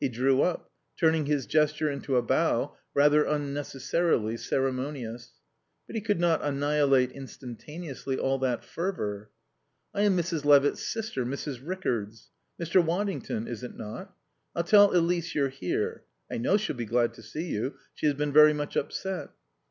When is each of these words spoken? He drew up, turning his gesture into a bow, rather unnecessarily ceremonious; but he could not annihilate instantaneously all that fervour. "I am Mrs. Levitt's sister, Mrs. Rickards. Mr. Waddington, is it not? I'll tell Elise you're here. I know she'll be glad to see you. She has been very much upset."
He 0.00 0.08
drew 0.08 0.40
up, 0.40 0.70
turning 0.98 1.26
his 1.26 1.44
gesture 1.44 1.90
into 1.90 2.16
a 2.16 2.22
bow, 2.22 2.78
rather 2.94 3.24
unnecessarily 3.26 4.38
ceremonious; 4.38 5.34
but 5.86 5.94
he 5.94 6.00
could 6.00 6.18
not 6.18 6.42
annihilate 6.42 7.12
instantaneously 7.12 8.16
all 8.18 8.38
that 8.38 8.64
fervour. 8.64 9.28
"I 9.92 10.00
am 10.00 10.16
Mrs. 10.16 10.46
Levitt's 10.46 10.82
sister, 10.82 11.26
Mrs. 11.26 11.60
Rickards. 11.62 12.30
Mr. 12.58 12.82
Waddington, 12.82 13.46
is 13.46 13.62
it 13.62 13.76
not? 13.76 14.16
I'll 14.54 14.64
tell 14.64 14.96
Elise 14.96 15.34
you're 15.34 15.50
here. 15.50 16.04
I 16.32 16.38
know 16.38 16.56
she'll 16.56 16.74
be 16.74 16.86
glad 16.86 17.12
to 17.12 17.22
see 17.22 17.50
you. 17.50 17.74
She 17.92 18.06
has 18.06 18.14
been 18.14 18.32
very 18.32 18.54
much 18.54 18.76
upset." 18.78 19.28